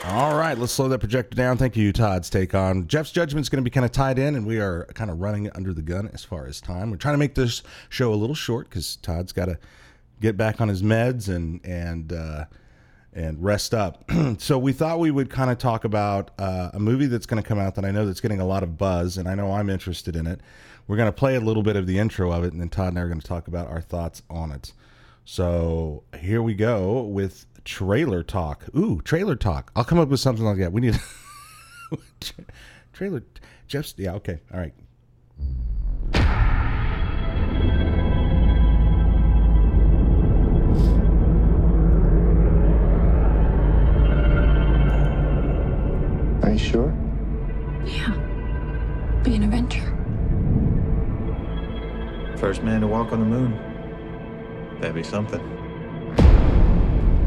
[0.05, 1.57] All right, let's slow that projector down.
[1.57, 4.35] Thank you, Todd's take on Jeff's judgment is going to be kind of tied in,
[4.35, 6.91] and we are kind of running under the gun as far as time.
[6.91, 9.57] We're trying to make this show a little short because Todd's got to
[10.19, 12.45] get back on his meds and and uh,
[13.13, 14.03] and rest up.
[14.39, 17.47] so we thought we would kind of talk about uh, a movie that's going to
[17.47, 19.69] come out that I know that's getting a lot of buzz, and I know I'm
[19.69, 20.41] interested in it.
[20.85, 22.89] We're going to play a little bit of the intro of it, and then Todd
[22.89, 24.73] and I are going to talk about our thoughts on it.
[25.23, 28.65] So here we go with trailer talk.
[28.75, 29.71] Ooh, trailer talk.
[29.75, 30.71] I'll come up with something like that.
[30.73, 30.99] We need
[32.93, 33.23] trailer.
[33.67, 33.93] Jeff's.
[33.97, 34.13] Yeah.
[34.15, 34.39] Okay.
[34.53, 34.73] All right.
[46.43, 46.93] Are you sure?
[47.85, 48.13] Yeah.
[49.23, 49.89] Be an adventure.
[52.37, 53.57] First man to walk on the moon.
[54.81, 55.39] That'd be something.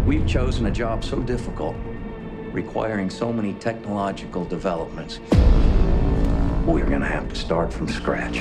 [0.06, 1.74] We've chosen a job so difficult,
[2.52, 5.18] requiring so many technological developments.
[6.64, 8.36] We're gonna have to start from scratch.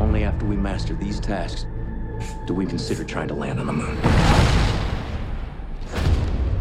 [0.00, 1.66] Only after we master these tasks
[2.46, 4.63] do we consider trying to land on the moon.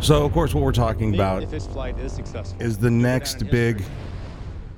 [0.03, 3.49] So of course, what we're talking about if this flight is successful is the next
[3.49, 3.81] big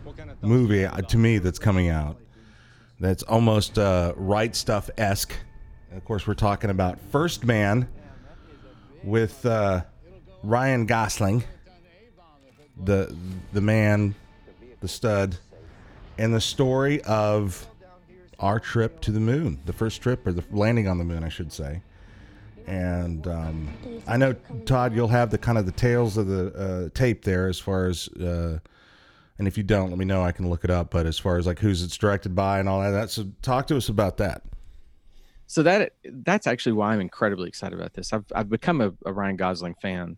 [0.04, 2.18] what kind of movie uh, to me that's coming out.
[3.00, 5.34] That's almost uh, right stuff esque.
[5.96, 7.90] Of course, we're talking about First Man
[9.04, 9.82] with uh,
[10.44, 11.44] Ryan Gosling,
[12.84, 13.16] the
[13.52, 14.14] the man,
[14.82, 15.38] the stud,
[16.20, 17.66] and the story of
[18.40, 21.30] our trip to the moon, the first trip or the landing on the moon, I
[21.30, 21.82] should say.
[22.68, 23.68] And um,
[24.08, 24.34] I know
[24.66, 27.88] Todd, you'll have the kind of the tails of the uh, tape there as far
[27.88, 28.08] as.
[28.10, 28.60] Uh,
[29.38, 30.24] and if you don't, let me know.
[30.24, 30.92] I can look it up.
[30.92, 33.68] But as far as like who's it's directed by and all that, that so talk
[33.68, 34.44] to us about that.
[35.48, 38.14] So that that's actually why I'm incredibly excited about this.
[38.14, 40.18] I've I've become a, a Ryan Gosling fan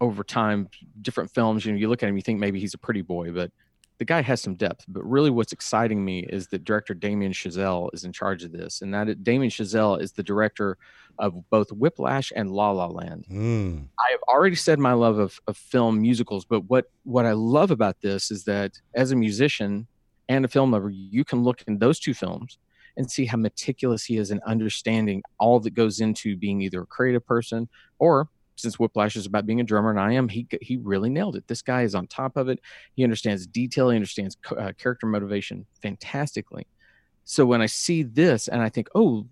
[0.00, 0.68] over time.
[1.02, 3.32] Different films, you know, you look at him, you think maybe he's a pretty boy,
[3.32, 3.50] but
[3.98, 4.84] the guy has some depth.
[4.88, 8.80] But really, what's exciting me is that director Damien Chazelle is in charge of this,
[8.80, 10.78] and that Damien Chazelle is the director
[11.18, 13.26] of both Whiplash and La La Land.
[13.30, 13.88] Mm.
[13.98, 17.70] I have already said my love of, of film musicals, but what what I love
[17.70, 19.86] about this is that as a musician
[20.28, 22.58] and a film lover, you can look in those two films
[22.96, 26.86] and see how meticulous he is in understanding all that goes into being either a
[26.86, 30.76] creative person or since Whiplash is about being a drummer and I am, he he
[30.76, 31.46] really nailed it.
[31.46, 32.60] This guy is on top of it.
[32.94, 33.90] He understands detail.
[33.90, 36.66] He understands uh, character motivation fantastically.
[37.24, 39.26] So when I see this and I think, oh,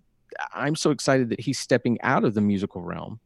[0.53, 3.19] I'm so excited that he's stepping out of the musical realm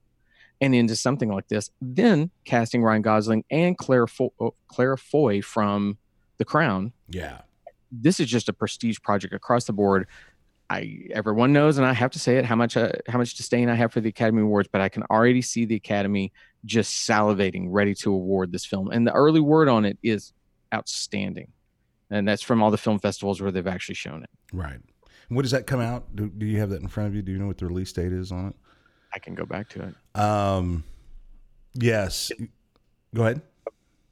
[0.60, 1.70] and into something like this.
[1.82, 5.98] Then casting Ryan Gosling and Claire Fo- oh, Claire Foy from
[6.38, 6.94] The Crown.
[7.10, 7.42] Yeah.
[7.92, 10.08] This is just a prestige project across the board.
[10.72, 13.68] I everyone knows, and I have to say it, how much uh, how much disdain
[13.70, 16.32] I have for the Academy Awards, but I can already see the Academy
[16.64, 18.90] just salivating, ready to award this film.
[18.90, 20.32] And the early word on it is
[20.74, 21.50] outstanding,
[22.10, 24.30] and that's from all the film festivals where they've actually shown it.
[24.54, 24.80] Right.
[25.28, 26.16] When does that come out?
[26.16, 27.22] Do, do you have that in front of you?
[27.22, 28.56] Do you know what the release date is on it?
[29.14, 30.20] I can go back to it.
[30.20, 30.84] Um,
[31.74, 32.32] yes.
[33.14, 33.42] Go ahead.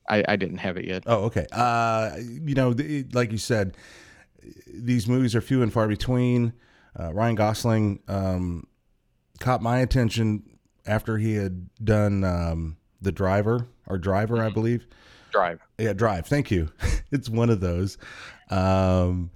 [0.10, 1.04] I, I didn't have it yet.
[1.06, 1.46] Oh, okay.
[1.52, 3.76] Uh, you know, the, like you said,
[4.68, 6.54] these movies are few and far between.
[7.00, 8.68] Uh, Ryan Gosling um,
[9.40, 10.44] caught my attention
[10.86, 14.88] after he had done um, the driver or driver, I believe.
[15.32, 15.62] Drive.
[15.78, 16.26] Yeah, Drive.
[16.26, 16.70] Thank you.
[17.12, 17.98] it's one of those.
[18.50, 19.32] Um,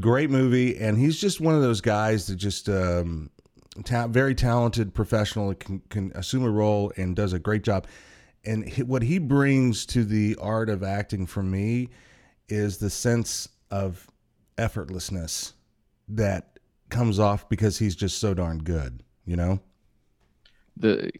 [0.00, 3.30] great movie, and he's just one of those guys that just um,
[3.84, 7.86] ta- very talented professional can can assume a role and does a great job.
[8.44, 11.88] And he, what he brings to the art of acting for me
[12.48, 14.06] is the sense of
[14.58, 15.52] effortlessness
[16.08, 19.02] that comes off because he's just so darn good.
[19.24, 19.60] You know.
[20.76, 21.10] the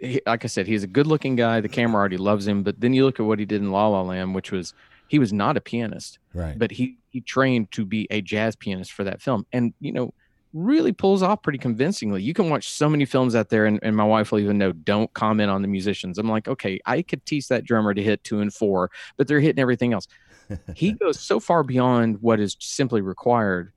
[0.00, 1.60] he, like I said, he's a good-looking guy.
[1.60, 2.62] The camera already loves him.
[2.62, 4.74] But then you look at what he did in La La Land, which was
[5.08, 6.58] he was not a pianist, Right.
[6.58, 10.12] but he he trained to be a jazz pianist for that film, and you know
[10.52, 12.22] really pulls off pretty convincingly.
[12.22, 14.70] You can watch so many films out there, and, and my wife will even know
[14.70, 16.16] don't comment on the musicians.
[16.16, 19.40] I'm like, okay, I could teach that drummer to hit two and four, but they're
[19.40, 20.06] hitting everything else.
[20.74, 23.72] He goes so far beyond what is simply required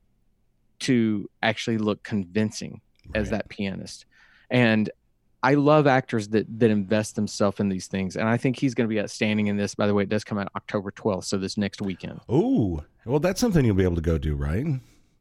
[0.82, 2.82] to actually look convincing
[3.16, 4.06] as that pianist.
[4.50, 4.90] And
[5.44, 8.16] I love actors that that invest themselves in these things.
[8.18, 9.76] And I think he's going to be outstanding in this.
[9.76, 12.20] By the way, it does come out October 12th, so this next weekend.
[12.32, 14.66] Ooh, well, that's something you'll be able to go do, right?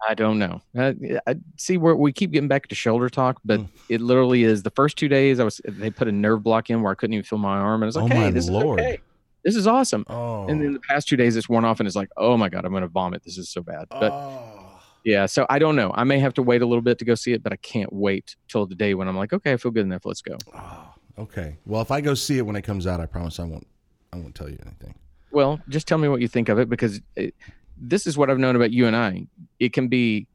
[0.07, 0.61] I don't know.
[0.77, 0.93] Uh,
[1.27, 3.69] I see where we keep getting back to shoulder talk, but Mm.
[3.89, 5.41] it literally is the first two days.
[5.41, 7.83] I was they put a nerve block in where I couldn't even feel my arm,
[7.83, 8.81] and I was like, Oh, "Hey, my this Lord.
[8.81, 8.99] is okay.
[9.47, 10.73] This is awesome." Oh, And then oh.
[10.75, 12.83] the past two days, it's worn off, and it's like, "Oh my god, I'm going
[12.83, 13.23] to vomit.
[13.25, 14.67] This is so bad." But oh.
[15.07, 15.93] Yeah, so I don't know.
[15.95, 17.93] I may have to wait a little bit to go see it, but I can't
[17.93, 20.05] wait till the day when I'm like, okay, I feel good enough.
[20.05, 20.37] Let's go.
[20.53, 21.59] Oh, okay.
[21.65, 23.69] Well, if I go see it when it comes out, I promise I won't.
[24.13, 24.97] I won't tell you anything.
[25.31, 27.37] Well, just tell me what you think of it because it,
[27.77, 29.29] this is what I've known about you and I.
[29.61, 30.27] It can be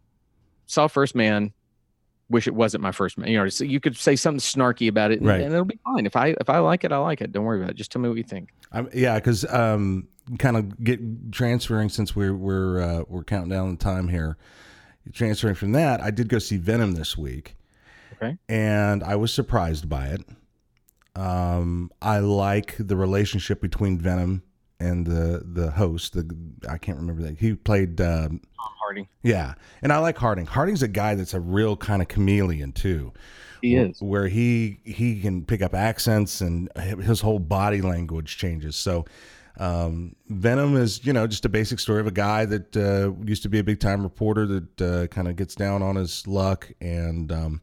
[0.68, 1.52] saw first man,
[2.32, 3.18] wish it wasn't my first.
[3.18, 5.42] You know, so you could say something snarky about it, and, Right.
[5.42, 6.06] and it'll be fine.
[6.06, 7.32] If I if I like it, I like it.
[7.32, 7.76] Don't worry about it.
[7.76, 8.50] Just tell me what you think.
[8.72, 10.08] I'm, yeah, because um,
[10.40, 14.38] kind of get transferring since we're we're uh, we're counting down the time here.
[15.14, 17.56] Transferring from that, I did go see Venom this week.
[18.14, 18.38] Okay.
[18.48, 20.22] and I was surprised by it.
[21.16, 24.44] Um, I like the relationship between Venom
[24.82, 26.14] and the the host.
[26.14, 26.36] The
[26.70, 28.02] I can't remember that he played.
[28.02, 29.10] Um, Tom Hardy.
[29.24, 30.46] yeah, and I like Harding.
[30.46, 33.14] Harding's a guy that's a real kind of chameleon too.
[33.62, 34.02] He is.
[34.02, 38.76] where he he can pick up accents and his whole body language changes.
[38.76, 39.06] So
[39.60, 43.44] um, Venom is you know just a basic story of a guy that uh, used
[43.44, 46.72] to be a big time reporter that uh, kind of gets down on his luck
[46.82, 47.32] and.
[47.32, 47.62] Um,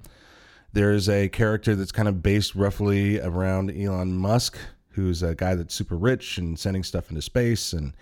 [0.72, 4.58] there's a character that's kind of based roughly around Elon Musk,
[4.98, 7.94] who's a guy that's super rich and sending stuff into space, and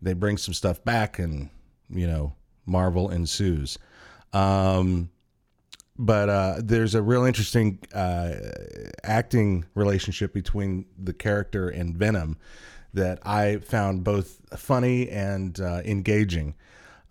[0.00, 1.50] they bring some stuff back, and
[1.88, 2.34] you know,
[2.66, 3.78] Marvel ensues.
[4.32, 5.10] Um,
[5.96, 8.34] but uh, there's a real interesting uh,
[9.04, 12.38] acting relationship between the character and Venom
[12.94, 16.54] that I found both funny and uh, engaging.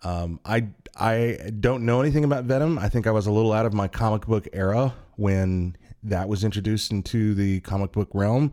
[0.02, 2.78] Um, I I don't know anything about Venom.
[2.78, 6.44] I think I was a little out of my comic book era when that was
[6.44, 8.52] introduced into the comic book realm.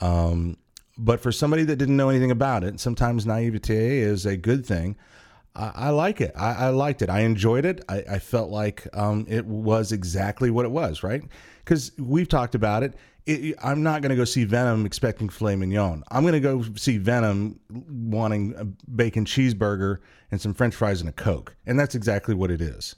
[0.00, 0.56] Um,
[0.98, 4.96] but for somebody that didn't know anything about it, sometimes naivete is a good thing.
[5.54, 6.32] I, I like it.
[6.36, 7.10] I, I liked it.
[7.10, 7.84] I enjoyed it.
[7.88, 11.22] I, I felt like um, it was exactly what it was, right?
[11.64, 12.94] Because we've talked about it.
[13.26, 16.04] It, I'm not going to go see Venom expecting filet mignon.
[16.10, 19.98] I'm going to go see Venom wanting a bacon cheeseburger
[20.30, 22.94] and some French fries and a Coke, and that's exactly what it is.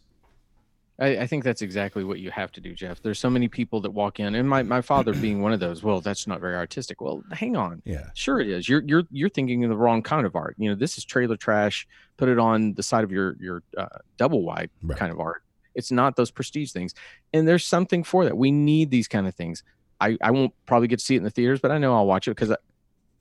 [1.01, 3.01] I, I think that's exactly what you have to do, Jeff.
[3.01, 5.83] There's so many people that walk in, and my, my father being one of those.
[5.83, 7.01] Well, that's not very artistic.
[7.01, 7.83] Well, hang on.
[7.85, 8.07] Yeah.
[8.15, 8.69] Sure it is.
[8.69, 10.57] You're you're you're thinking of the wrong kind of art.
[10.59, 11.87] You know, this is trailer trash.
[12.17, 13.87] Put it on the side of your your uh,
[14.17, 14.99] double wide Right.
[14.99, 15.43] kind of art.
[15.75, 16.93] It's not those prestige things.
[17.33, 18.37] And there's something for that.
[18.37, 19.63] We need these kind of things.
[20.01, 22.07] I I won't probably get to see it in the theaters, but I know I'll
[22.07, 22.53] watch it because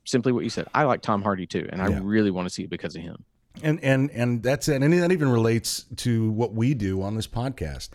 [0.04, 0.66] simply what you said.
[0.74, 2.00] I like Tom Hardy too, and I Yeah.
[2.02, 3.24] really want to see it because of him.
[3.62, 4.82] And and and that's it.
[4.82, 7.90] And that even relates to what we do on this podcast.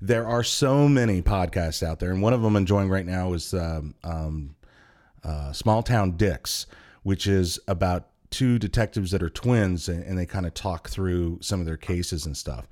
[0.00, 3.32] There are so many podcasts out there and one of them i'm enjoying right now
[3.32, 4.54] is um, um,
[5.24, 6.66] uh, small town dicks
[7.02, 11.38] which is about two detectives that are twins and, and they kind of talk through
[11.40, 12.68] some of their cases and stuff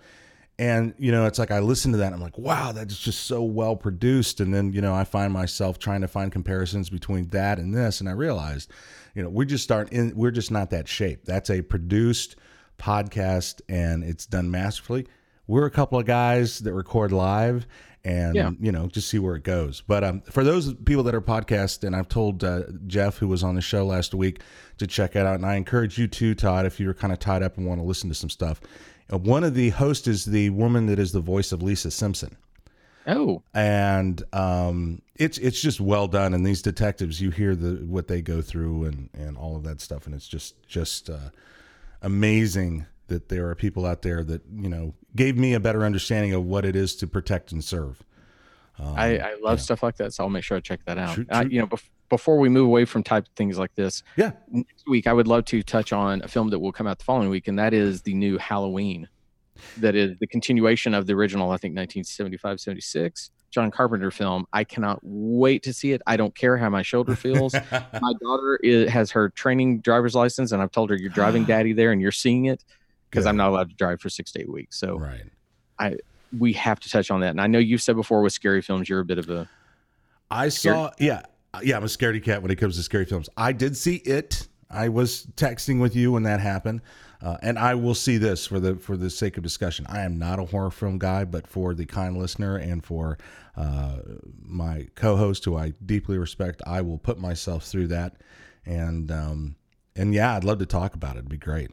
[0.59, 3.27] and you know it's like i listen to that and i'm like wow that's just
[3.27, 4.41] so well produced.
[4.41, 8.01] And then you know i find myself trying to find comparisons between that and this.
[8.01, 8.71] And i realized
[9.15, 11.25] you know we just start in we're just not that shape.
[11.25, 12.37] That's a produced
[12.79, 15.07] podcast and it's done masterfully.
[15.47, 17.67] We're a couple of guys that record live
[18.05, 18.51] and Yeah.
[18.61, 19.83] you know just see where it goes.
[19.87, 23.43] But um, for those people that are podcast and i've told uh, jeff who was
[23.43, 24.41] on the show last week
[24.79, 27.43] to check it out and i encourage you too todd if you're kind of tied
[27.43, 28.61] up and want to listen to some stuff
[29.09, 32.37] one of the hosts is the woman that is the voice of lisa simpson
[33.09, 36.35] Oh, and um, it's it's just well done.
[36.35, 39.81] And these detectives, you hear the what they go through and and all of that
[39.81, 41.31] stuff, and it's just just uh,
[42.03, 46.33] amazing that there are people out there that you know gave me a better understanding
[46.35, 48.03] of what it is to protect and serve.
[48.79, 51.15] I, I love stuff like that, so I'll make sure I check that out.
[51.15, 54.33] True- Uh, you know, bef- before we move away from type things like this, Yeah,
[54.49, 57.05] next week I would love to touch on a film that will come out the
[57.05, 59.09] following week, and that is the new Halloween.
[59.79, 64.45] That is the continuation of the original, I think 1975, 76 John Carpenter film.
[64.53, 66.03] I cannot wait to see it.
[66.07, 67.55] I don't care how my shoulder feels.
[67.73, 71.73] my daughter is, has her training driver's license, and I've told her you're driving daddy
[71.73, 72.65] there, and you're seeing it
[73.11, 74.79] because I'm not allowed to drive for six to eight weeks.
[74.79, 75.23] So right.
[75.79, 75.97] I
[76.37, 77.31] we have to touch on that.
[77.31, 79.49] And I know you've said before with scary films, you're a bit of a
[80.31, 81.23] I saw, yeah,
[81.63, 81.77] yeah.
[81.77, 83.29] I'm a scaredy cat when it comes to scary films.
[83.37, 84.49] I did see it.
[84.71, 86.81] I was texting with you when that happened,
[87.23, 89.87] uh, and I will see this for the for the sake of discussion.
[89.89, 93.17] I am not a horror film guy, but for the kind listener and for
[93.57, 93.99] uh,
[94.43, 98.17] my co-host, who I deeply respect, I will put myself through that.
[98.65, 99.57] And um,
[99.95, 101.21] and yeah, I'd love to talk about it.
[101.21, 101.71] It'd be great.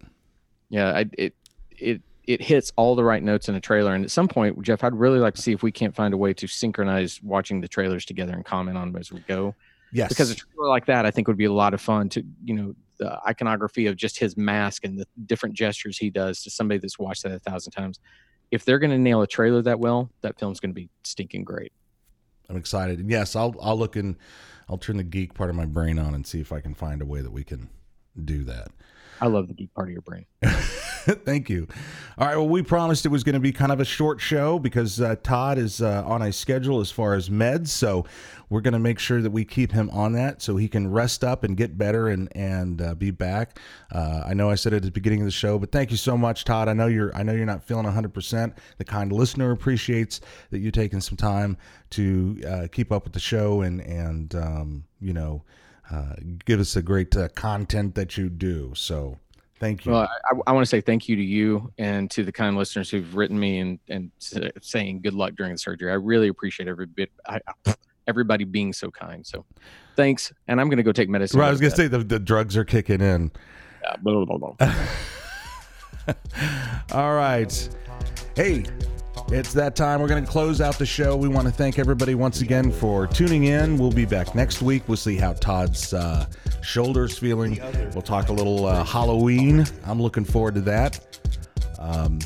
[0.70, 1.34] yeah I, it
[1.72, 4.84] it it hits all the right notes in a trailer and at some point jeff
[4.84, 7.68] i'd really like to see if we can't find a way to synchronize watching the
[7.68, 9.54] trailers together and comment on them as we go
[9.94, 12.24] Yes, because a trailer like that i think would be a lot of fun to
[12.44, 16.50] you know the iconography of just his mask and the different gestures he does to
[16.50, 18.00] somebody that's watched that a thousand times
[18.52, 21.44] if they're going to nail a trailer that well that film's going to be stinking
[21.44, 21.72] great
[22.50, 23.00] I'm excited.
[23.00, 24.18] And yes, I'll I'll look in.
[24.70, 27.02] I'll turn the geek part of my brain on and see if I can find
[27.02, 27.70] a way that we can
[28.24, 28.70] do that.
[29.22, 30.26] I love the geek part of your brain
[31.04, 31.68] Thank you.
[32.18, 32.38] All right.
[32.38, 35.18] Well, we promised it was going to be kind of a short show because uh,
[35.22, 37.68] Todd is uh, on a schedule as far as meds.
[37.68, 38.06] So
[38.50, 41.24] we're going to make sure that we keep him on that so he can rest
[41.24, 43.60] up and get better and and uh, be back.
[43.92, 45.98] Uh, I know I said it at the beginning of the show, but thank you
[45.98, 46.70] so much, Todd.
[46.70, 48.14] I know you're I know you're not feeling 100.
[48.14, 51.58] percent The kind listener appreciates that you taking some time
[51.92, 55.44] to uh, keep up with the show and and um, you know
[55.92, 56.14] uh,
[56.46, 58.74] give us the great uh, content that you do.
[58.76, 59.18] So.
[59.60, 59.94] Thank you.
[59.94, 62.90] Well, I, I want to say thank you to you and to the kind listeners
[62.90, 65.90] who've written me and and saying good luck during the surgery.
[65.90, 67.10] I really appreciate every bit.
[67.26, 67.40] I,
[68.08, 69.26] everybody being so kind.
[69.26, 69.46] So,
[69.96, 70.34] thanks.
[70.48, 71.40] And I'm going to go take medicine.
[71.40, 73.32] Right, I was gonna say the, the drugs are kicking in.
[73.84, 74.76] Yeah, blah, blah, blah.
[76.92, 77.70] All right.
[78.36, 78.66] Hey,
[79.34, 80.00] it's that time.
[80.00, 81.16] We're going to close out the show.
[81.16, 83.80] We want to thank everybody once again for tuning in.
[83.80, 84.84] We'll be back next week.
[84.88, 86.28] We'll see how Todd's uh,
[86.62, 87.60] shoulder's feeling.
[87.94, 89.66] We'll talk a little uh, Halloween.
[89.86, 91.00] I'm looking forward to that.
[91.80, 92.20] Um,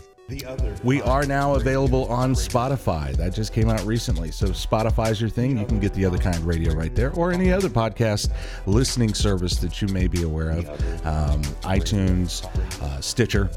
[0.84, 3.16] we are now available on Spotify.
[3.16, 4.30] That just came out recently.
[4.32, 5.58] So Spotify's your thing.
[5.58, 8.32] You can get the other kind radio right there, or any other podcast
[8.66, 10.68] listening service that you may be aware of,
[11.06, 12.44] um, iTunes,
[12.82, 13.50] uh, Stitcher.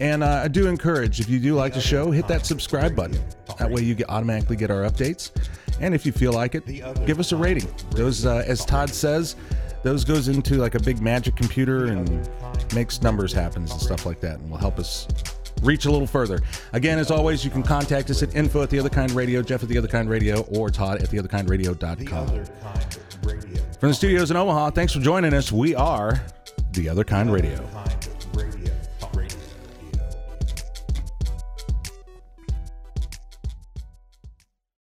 [0.00, 3.18] And uh, I do encourage if you do like the show, hit that subscribe button.
[3.58, 5.30] That way you get automatically get our updates.
[5.80, 6.66] And if you feel like it,
[7.06, 7.72] give us a rating.
[7.90, 9.36] Those, uh, as Todd says,
[9.82, 12.28] those goes into like a big magic computer and
[12.74, 15.08] makes numbers happen and stuff like that, and will help us
[15.62, 16.40] reach a little further.
[16.72, 19.62] Again, as always, you can contact us at info at the other kind radio, Jeff
[19.62, 22.44] at the other kind radio, or Todd at the other kind radio.com.
[23.80, 25.50] From the studios in Omaha, thanks for joining us.
[25.50, 26.22] We are
[26.72, 27.68] the other kind radio.